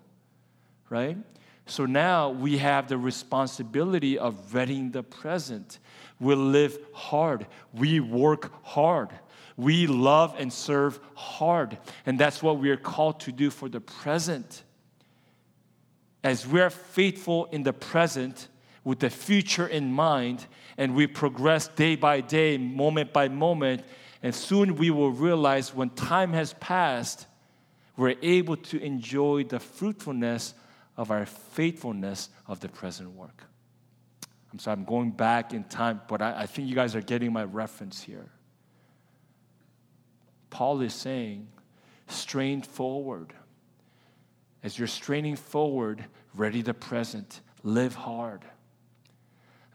[0.89, 1.17] right?
[1.65, 5.79] So now we have the responsibility of readying the present.
[6.19, 9.09] We live hard, we work hard.
[9.55, 11.77] We love and serve hard.
[12.05, 14.63] And that's what we are called to do for the present.
[16.23, 18.47] As we're faithful in the present
[18.83, 20.45] with the future in mind,
[20.77, 23.83] and we progress day by day, moment by moment,
[24.21, 27.27] and soon we will realize when time has passed,
[27.97, 30.53] we're able to enjoy the fruitfulness
[30.97, 33.43] of our faithfulness of the present work.
[34.51, 37.33] I'm sorry, I'm going back in time, but I, I think you guys are getting
[37.33, 38.29] my reference here.
[40.49, 41.47] Paul is saying,
[42.07, 43.33] strain forward.
[44.63, 48.41] As you're straining forward, ready the present, live hard.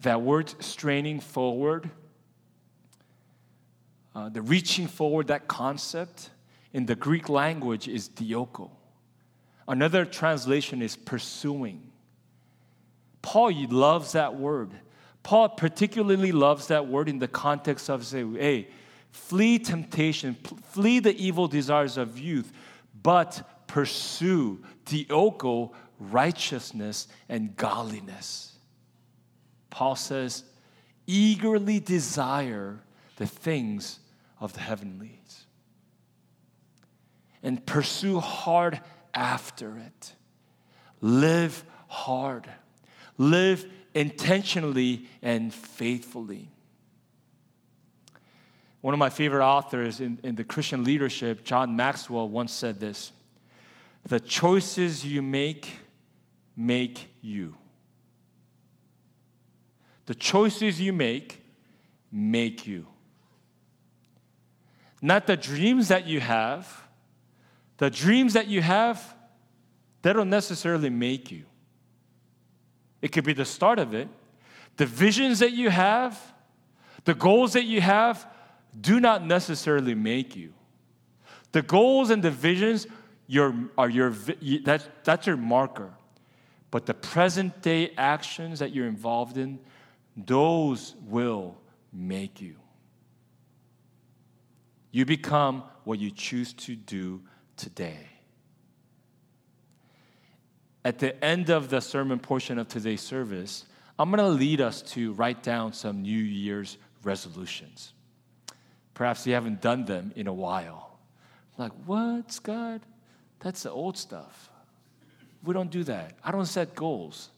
[0.03, 1.91] That word straining forward,
[4.15, 6.31] uh, the reaching forward, that concept
[6.73, 8.71] in the Greek language is dioko.
[9.67, 11.93] Another translation is pursuing.
[13.21, 14.71] Paul loves that word.
[15.23, 18.69] Paul particularly loves that word in the context of say, hey,
[19.11, 20.35] Flee temptation,
[20.71, 22.53] flee the evil desires of youth,
[23.03, 28.57] but pursue dioko, righteousness, and godliness.
[29.71, 30.45] Paul says,
[31.07, 32.81] eagerly desire
[33.17, 34.01] the things
[34.41, 35.47] of the heavenlies
[37.43, 38.81] and pursue hard
[39.15, 40.13] after it.
[41.01, 42.49] Live hard.
[43.17, 46.51] Live intentionally and faithfully.
[48.81, 53.13] One of my favorite authors in, in the Christian leadership, John Maxwell, once said this
[54.09, 55.71] The choices you make
[56.57, 57.55] make you.
[60.07, 61.45] The choices you make
[62.11, 62.87] make you.
[65.01, 66.89] Not the dreams that you have.
[67.77, 69.15] The dreams that you have,
[70.03, 71.45] they don't necessarily make you.
[73.01, 74.09] It could be the start of it.
[74.77, 76.21] The visions that you have,
[77.05, 78.27] the goals that you have,
[78.79, 80.53] do not necessarily make you.
[81.53, 82.87] The goals and the visions
[83.29, 84.11] your, are your,
[84.65, 85.93] that's, that's your marker.
[86.71, 89.61] But the present day actions that you're involved in,
[90.17, 91.57] those will
[91.93, 92.57] make you.
[94.91, 97.23] You become what you choose to do
[97.57, 98.07] today.
[100.85, 103.67] At the end of the sermon portion of today's service,
[103.99, 107.93] I'm going to lead us to write down some New Year's resolutions.
[108.95, 110.99] Perhaps you haven't done them in a while.
[111.59, 112.81] Like, what, Scott?
[113.41, 114.51] That's the old stuff.
[115.45, 116.15] We don't do that.
[116.25, 117.31] I don't set goals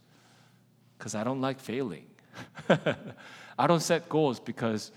[0.98, 2.06] because I don't like failing.
[3.58, 4.90] I don't set goals because,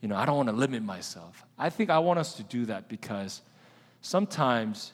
[0.00, 1.44] you know, I don't want to limit myself.
[1.58, 3.40] I think I want us to do that because
[4.02, 4.92] sometimes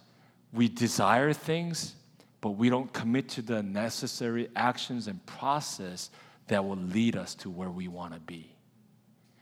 [0.52, 1.94] we desire things,
[2.40, 6.10] but we don't commit to the necessary actions and process
[6.48, 8.54] that will lead us to where we want to be.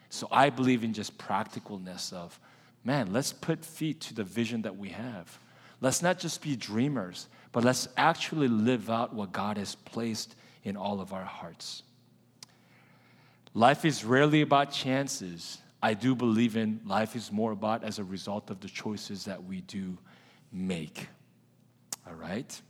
[0.09, 2.39] So I believe in just practicalness of,
[2.85, 5.39] man, let's put feet to the vision that we have.
[5.81, 10.77] Let's not just be dreamers, but let's actually live out what God has placed in
[10.77, 11.83] all of our hearts.
[13.55, 15.59] Life is rarely about chances.
[15.83, 19.43] I do believe in life is more about as a result of the choices that
[19.43, 19.97] we do
[20.53, 21.09] make.
[22.07, 22.61] All right?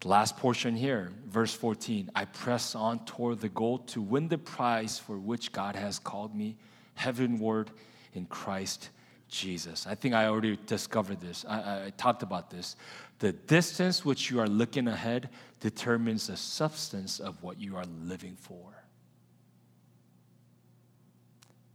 [0.00, 4.38] The last portion here, verse 14 I press on toward the goal to win the
[4.38, 6.56] prize for which God has called me
[6.94, 7.70] heavenward
[8.14, 8.88] in Christ
[9.30, 9.86] Jesus.
[9.86, 11.44] I think I already discovered this.
[11.48, 12.76] I, I, talked about this.
[13.20, 18.36] The distance which you are looking ahead determines the substance of what you are living
[18.36, 18.74] for.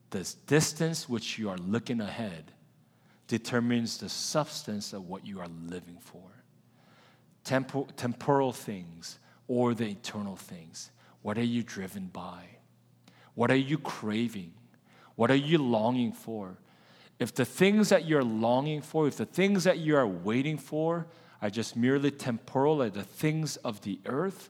[0.09, 2.51] The distance which you are looking ahead
[3.27, 6.29] determines the substance of what you are living for.
[7.43, 10.91] Tempor- temporal things or the eternal things.
[11.21, 12.43] What are you driven by?
[13.33, 14.53] What are you craving?
[15.15, 16.57] What are you longing for?
[17.19, 21.07] If the things that you're longing for, if the things that you are waiting for
[21.41, 24.49] are just merely temporal, like the things of the earth,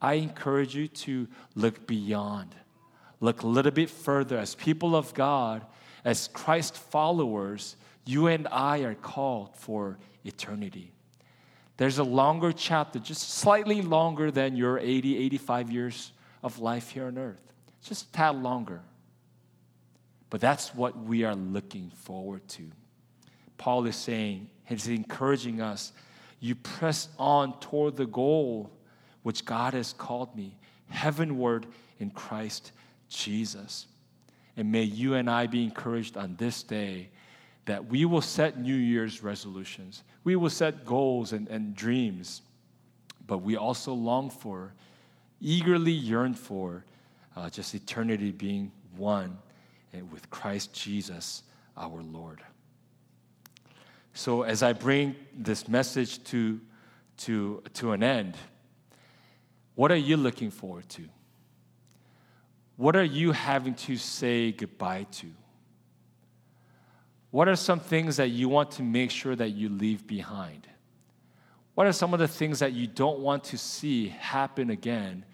[0.00, 2.54] I encourage you to look beyond.
[3.20, 4.38] Look a little bit further.
[4.38, 5.64] As people of God,
[6.04, 10.92] as Christ followers, you and I are called for eternity.
[11.76, 17.06] There's a longer chapter, just slightly longer than your 80, 85 years of life here
[17.06, 17.40] on earth.
[17.82, 18.80] Just a tad longer.
[20.30, 22.70] But that's what we are looking forward to.
[23.58, 25.92] Paul is saying, he's encouraging us,
[26.38, 28.70] you press on toward the goal
[29.22, 30.56] which God has called me,
[30.88, 31.66] heavenward
[31.98, 32.72] in Christ
[33.10, 33.86] Jesus.
[34.56, 37.10] And may you and I be encouraged on this day
[37.66, 40.04] that we will set New Year's resolutions.
[40.24, 42.42] We will set goals and, and dreams,
[43.26, 44.72] but we also long for,
[45.40, 46.84] eagerly yearn for,
[47.36, 49.36] uh, just eternity being one
[49.92, 51.42] with Christ Jesus
[51.76, 52.42] our Lord.
[54.12, 56.60] So, as I bring this message to,
[57.18, 58.36] to, to an end,
[59.74, 61.08] what are you looking forward to?
[62.76, 65.26] What are you having to say goodbye to?
[67.30, 70.66] What are some things that you want to make sure that you leave behind?
[71.74, 75.24] What are some of the things that you don't want to see happen again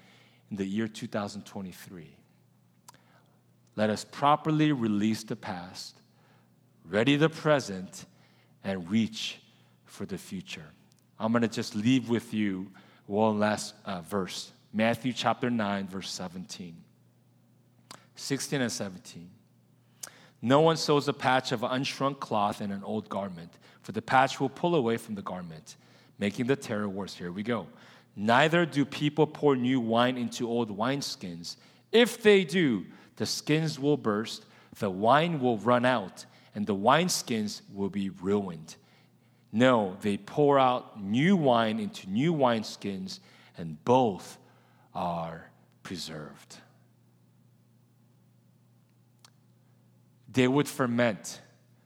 [0.51, 2.17] in the year 2023?
[3.77, 5.97] Let us properly release the past,
[6.89, 8.07] ready the present,
[8.65, 9.41] and reach
[9.85, 10.65] for the future.
[11.19, 12.71] I'm going to just leave with you
[13.07, 16.77] one last uh, verse Matthew chapter 9, verse 17.
[18.15, 19.31] 16 and 17.
[20.43, 24.39] No one sews a patch of unshrunk cloth in an old garment, for the patch
[24.39, 25.77] will pull away from the garment,
[26.19, 27.15] making the tear worse.
[27.15, 27.67] Here we go.
[28.17, 31.57] Neither do people pour new wine into old wineskins.
[31.93, 32.85] If they do,
[33.17, 34.47] the skins will burst,
[34.79, 38.77] the wine will run out, and the wineskins will be ruined.
[39.53, 43.21] No, they pour out new wine into new wineskins,
[43.57, 44.39] and both
[44.95, 45.51] are
[45.83, 46.59] preserved.
[50.31, 51.41] They would ferment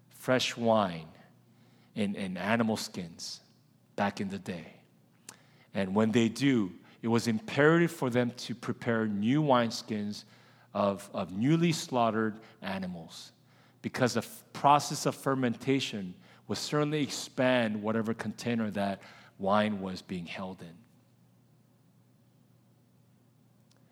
[0.09, 1.07] fresh wine
[1.95, 3.41] in, in animal skins
[3.95, 4.75] back in the day.
[5.75, 10.25] And when they do, it was imperative for them to prepare new wineskins
[10.75, 13.33] of, of newly slaughtered animals
[13.83, 16.15] because the f- process of fermentation
[16.49, 19.01] would certainly expand whatever container that
[19.39, 20.75] wine was being held in.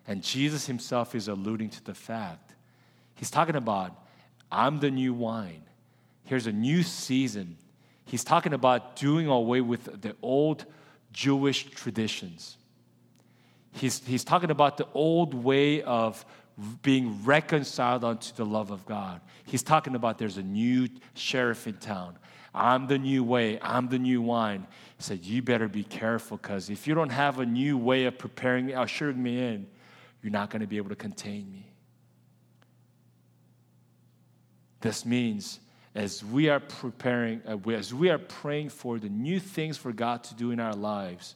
[0.07, 2.55] And Jesus himself is alluding to the fact.
[3.15, 3.95] He's talking about,
[4.51, 5.61] I'm the new wine.
[6.23, 7.57] Here's a new season.
[8.05, 10.65] He's talking about doing away with the old
[11.11, 12.57] Jewish traditions.
[13.71, 16.25] He's, he's talking about the old way of
[16.81, 19.21] being reconciled unto the love of God.
[19.45, 22.17] He's talking about there's a new sheriff in town.
[22.53, 24.67] I'm the new way, I'm the new wine.
[24.97, 28.17] He said, You better be careful because if you don't have a new way of
[28.17, 29.67] preparing me, ushering me in,
[30.21, 31.65] you're not going to be able to contain me.
[34.81, 35.59] This means
[35.95, 40.23] as we are preparing, uh, as we are praying for the new things for God
[40.25, 41.35] to do in our lives,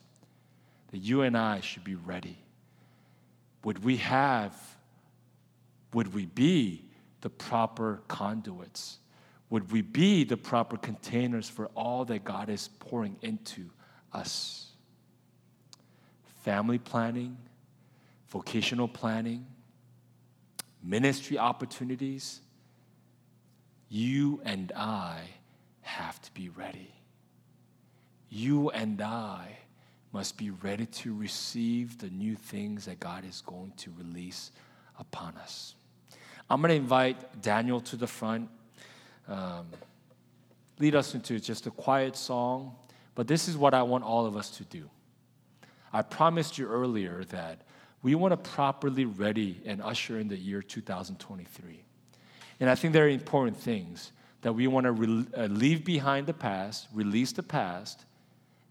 [0.91, 2.37] that you and I should be ready.
[3.63, 4.55] Would we have
[5.93, 6.85] would we be
[7.21, 8.97] the proper conduits?
[9.49, 13.69] Would we be the proper containers for all that God is pouring into
[14.11, 14.71] us?
[16.43, 17.37] Family planning,
[18.27, 19.45] vocational planning,
[20.83, 22.41] ministry opportunities.
[23.89, 25.21] You and I
[25.81, 26.93] have to be ready.
[28.29, 29.59] You and I
[30.11, 34.51] must be ready to receive the new things that God is going to release
[34.97, 35.75] upon us.
[36.53, 38.47] I'm going to invite Daniel to the front,
[39.27, 39.65] um,
[40.77, 42.75] lead us into just a quiet song.
[43.15, 44.87] But this is what I want all of us to do.
[45.91, 47.61] I promised you earlier that
[48.03, 51.83] we want to properly ready and usher in the year 2023.
[52.59, 54.11] And I think there are important things
[54.43, 58.05] that we want to re- uh, leave behind the past, release the past,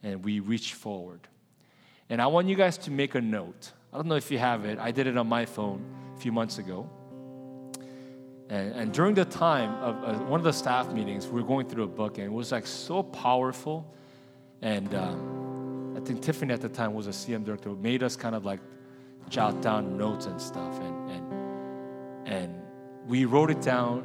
[0.04, 1.26] and we reach forward.
[2.08, 3.72] And I want you guys to make a note.
[3.92, 5.84] I don't know if you have it, I did it on my phone
[6.16, 6.88] a few months ago.
[8.49, 11.68] And, and during the time of uh, one of the staff meetings, we were going
[11.68, 13.86] through a book, and it was like so powerful.
[14.61, 18.16] And um, I think Tiffany at the time was a CM director, who made us
[18.16, 18.61] kind of like
[19.28, 20.78] jot down notes and stuff.
[20.80, 22.62] And, and, and
[23.07, 24.05] we wrote it down,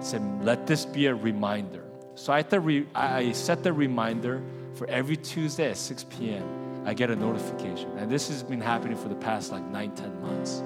[0.00, 1.84] said, let this be a reminder.
[2.14, 4.42] So I, re- I set the reminder
[4.74, 6.82] for every Tuesday at 6 p.m.
[6.86, 7.90] I get a notification.
[7.98, 10.62] And this has been happening for the past like nine, ten months.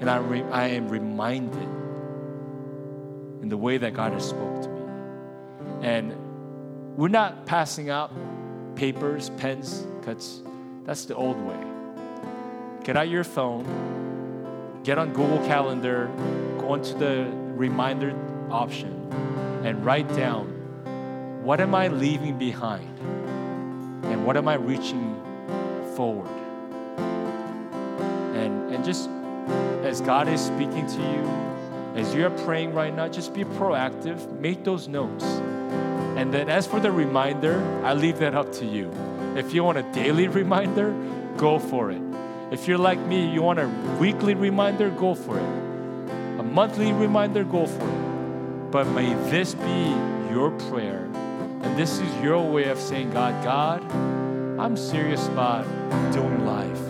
[0.00, 1.68] And I, re- I am reminded
[3.44, 4.82] in the way that God has spoke to me.
[5.82, 6.16] And
[6.96, 8.10] we're not passing out
[8.74, 10.40] papers, pens, cuts.
[10.84, 11.62] That's the old way.
[12.84, 16.10] Get out your phone, get on Google Calendar,
[16.58, 18.16] go into the reminder
[18.50, 19.12] option,
[19.62, 20.46] and write down
[21.44, 22.98] what am I leaving behind
[24.04, 25.20] and what am I reaching
[25.94, 26.30] forward.
[28.34, 29.10] And, and just
[29.84, 31.53] as God is speaking to you,
[31.94, 35.24] as you're praying right now, just be proactive, make those notes.
[36.16, 38.90] And then as for the reminder, I leave that up to you.
[39.36, 40.92] If you want a daily reminder,
[41.36, 42.02] go for it.
[42.50, 43.68] If you're like me, you want a
[44.00, 46.38] weekly reminder, go for it.
[46.38, 48.70] A monthly reminder, go for it.
[48.70, 49.94] But may this be
[50.30, 51.04] your prayer.
[51.62, 53.82] And this is your way of saying, God, God,
[54.60, 55.64] I'm serious about
[56.12, 56.83] doing life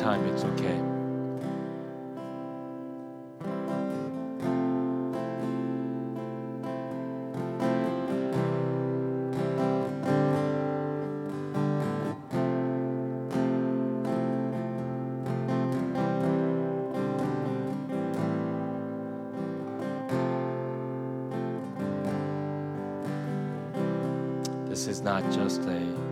[0.00, 0.80] time, it's okay.
[24.66, 26.09] This is not just a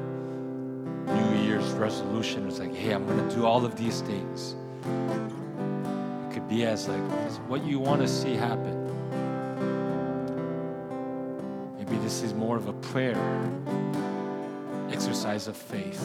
[1.78, 2.46] resolution.
[2.48, 4.56] It's like, hey, I'm going to do all of these things.
[4.84, 7.00] It could be as like
[7.48, 8.76] what you want to see happen.
[11.78, 13.16] Maybe this is more of a prayer,
[14.90, 16.02] exercise of faith.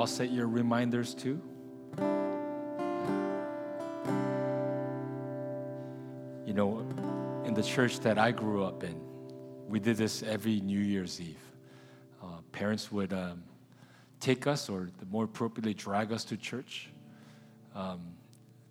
[0.00, 1.38] All set your reminders too?
[6.46, 6.78] You know,
[7.44, 8.98] in the church that I grew up in,
[9.68, 11.36] we did this every New Year's Eve.
[12.22, 13.42] Uh, parents would um,
[14.20, 16.88] take us, or more appropriately, drag us to church.
[17.74, 18.00] Um,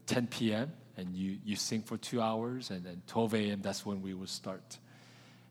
[0.08, 0.72] 10 p.m.
[0.98, 3.62] and you, you sing for two hours, and then 12 a.m.
[3.62, 4.80] that's when we would start.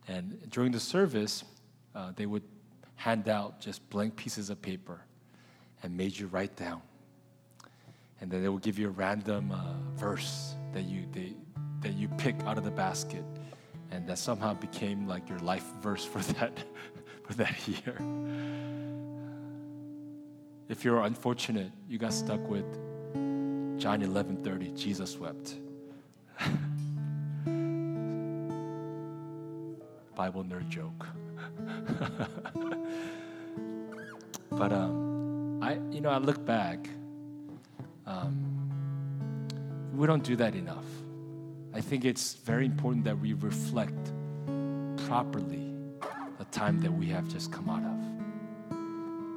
[0.09, 1.45] And during the service,
[1.95, 2.43] uh, they would
[2.97, 5.03] hand out just blank pieces of paper
[5.83, 6.83] and made you write down.
[8.21, 11.35] And then they will give you a random uh, verse that you, they,
[11.83, 13.25] that you pick out of the basket.
[13.91, 16.53] And that somehow became like your life verse for that,
[17.25, 17.97] for that year.
[20.69, 22.67] If you're unfortunate, you got stuck with
[23.79, 25.55] John 11:30, Jesus wept.
[30.15, 31.07] Bible nerd joke.
[34.51, 35.08] but um,
[35.61, 36.89] I, you know, I look back.
[38.07, 38.59] Um,
[39.95, 40.85] we don't do that enough.
[41.75, 44.13] I think it's very important that we reflect
[45.07, 45.75] properly
[46.39, 47.99] the time that we have just come out of.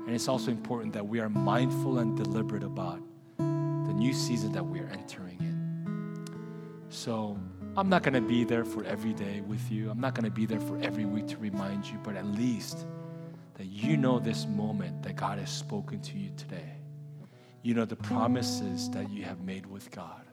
[0.06, 3.02] And it's also important that we are mindful and deliberate about
[3.38, 6.26] the new season that we are entering in.
[6.90, 7.38] So
[7.76, 9.90] I'm not going to be there for every day with you.
[9.90, 12.86] I'm not going to be there for every week to remind you, but at least
[13.62, 16.74] that you know this moment that God has spoken to you today.
[17.62, 20.24] You know the promises that you have made with God.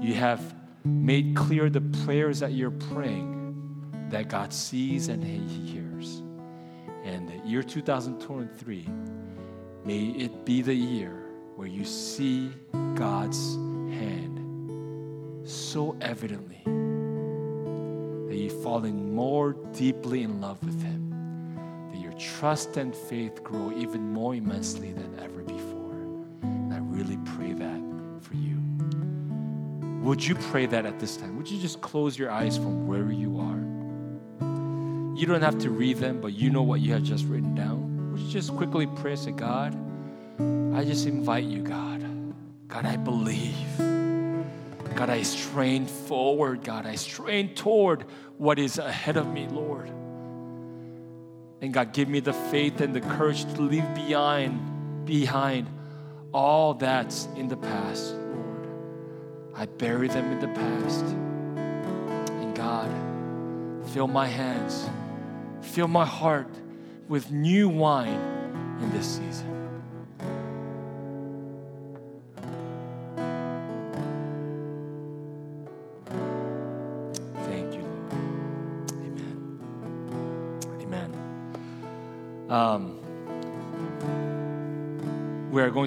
[0.00, 6.22] You have made clear the prayers that you're praying that God sees and He hears.
[7.02, 8.86] And the year 2023,
[9.84, 11.24] may it be the year
[11.56, 12.52] where you see
[12.94, 13.56] God's
[13.90, 14.38] hand
[15.44, 16.62] so evidently
[18.28, 21.07] that you're falling more deeply in love with Him,
[22.18, 25.92] trust and faith grow even more immensely than ever before.
[26.42, 27.80] And I really pray that
[28.20, 28.56] for you.
[30.02, 31.36] Would you pray that at this time?
[31.36, 33.58] Would you just close your eyes from where you are?
[35.18, 38.12] You don't have to read them, but you know what you have just written down.
[38.12, 39.76] Would you just quickly pray, say, God,
[40.74, 42.04] I just invite you, God.
[42.68, 43.78] God, I believe.
[44.94, 46.62] God, I strain forward.
[46.62, 48.04] God, I strain toward
[48.36, 49.90] what is ahead of me, Lord.
[51.60, 55.68] And God, give me the faith and the courage to leave behind, behind
[56.32, 58.68] all that's in the past, Lord.
[59.54, 61.04] I bury them in the past.
[61.04, 62.88] And God,
[63.88, 64.88] fill my hands,
[65.60, 66.48] fill my heart
[67.08, 68.20] with new wine
[68.80, 69.57] in this season.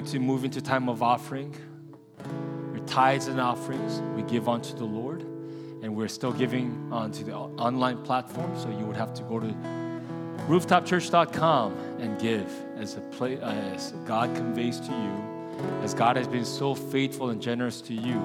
[0.06, 1.54] To move into time of offering.
[2.74, 5.22] Your tithes and offerings we give unto the Lord,
[5.82, 8.58] and we're still giving onto the online platform.
[8.58, 9.54] So you would have to go to
[10.48, 16.44] rooftopchurch.com and give as a play, as God conveys to you, as God has been
[16.44, 18.18] so faithful and generous to you.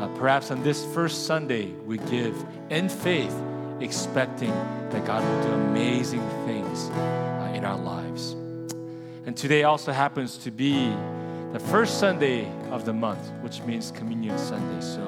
[0.00, 3.34] Uh, perhaps on this first Sunday, we give in faith,
[3.80, 4.50] expecting
[4.90, 8.34] that God will do amazing things uh, in our lives.
[9.26, 10.92] And today also happens to be
[11.52, 14.84] the first Sunday of the month, which means Communion Sunday.
[14.84, 15.02] So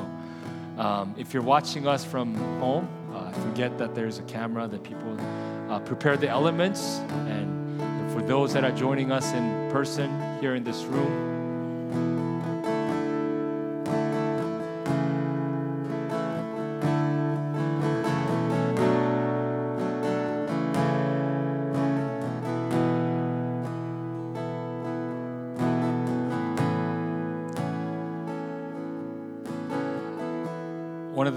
[0.78, 5.18] um, if you're watching us from home, uh, forget that there's a camera, that people
[5.70, 6.98] uh, prepare the elements.
[7.10, 11.35] And, and for those that are joining us in person here in this room,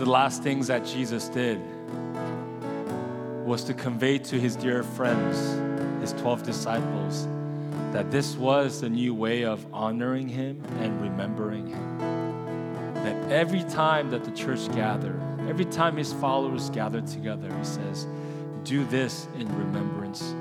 [0.10, 1.62] the last things that Jesus did
[3.45, 5.38] was to convey to his dear friends,
[6.01, 7.28] his 12 disciples,
[7.91, 11.99] that this was the new way of honoring him and remembering him.
[12.95, 18.07] That every time that the church gathered, every time his followers gathered together, he says,
[18.64, 20.34] Do this in remembrance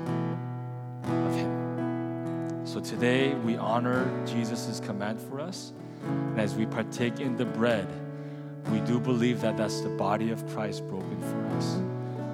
[1.03, 2.65] of him.
[2.65, 5.73] So today we honor Jesus' command for us.
[6.01, 7.87] And as we partake in the bread,
[8.71, 11.77] we do believe that that's the body of Christ broken for us.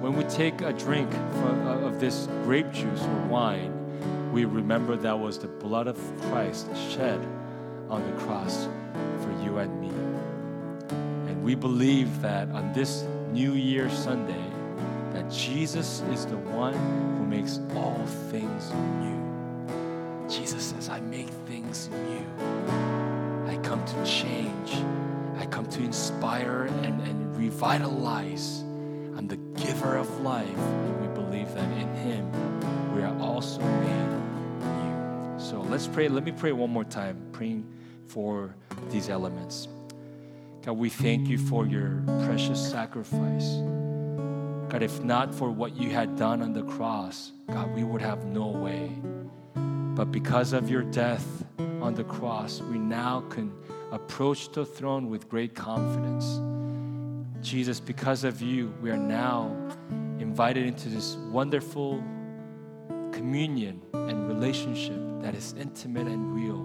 [0.00, 3.72] When we take a drink uh, of this grape juice or wine,
[4.32, 7.20] we remember that was the blood of Christ shed
[7.88, 8.68] on the cross
[9.20, 9.88] for you and me.
[11.30, 14.44] And we believe that on this New Year Sunday,
[15.12, 18.70] that Jesus is the one who makes all things
[19.00, 20.28] new.
[20.28, 22.26] Jesus says, I make things new.
[23.46, 24.72] I come to change.
[25.36, 28.62] I come to inspire and, and revitalize.
[29.16, 30.46] I'm the giver of life.
[30.48, 34.08] And we believe that in him we are also made
[34.60, 35.38] new.
[35.38, 36.08] So let's pray.
[36.08, 37.66] Let me pray one more time, praying
[38.06, 38.54] for
[38.90, 39.68] these elements.
[40.64, 43.56] God, we thank you for your precious sacrifice.
[44.68, 48.24] God, if not for what you had done on the cross, God, we would have
[48.24, 48.90] no way.
[49.54, 53.52] But because of your death on the cross, we now can
[53.92, 56.40] approach the throne with great confidence.
[57.40, 59.54] Jesus, because of you, we are now
[60.18, 62.02] invited into this wonderful
[63.12, 66.62] communion and relationship that is intimate and real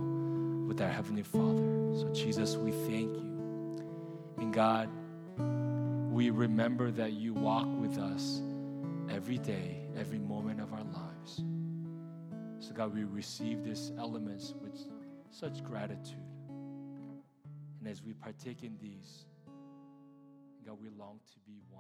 [0.67, 1.63] with our Heavenly Father.
[1.99, 3.83] So, Jesus, we thank you.
[4.37, 4.89] And God,
[6.11, 8.41] we remember that you walk with us
[9.09, 11.43] every day, every moment of our lives.
[12.59, 14.77] So, God, we receive these elements with
[15.29, 16.30] such gratitude.
[17.81, 19.25] And as we partake in these,
[20.63, 21.70] God, we long to be.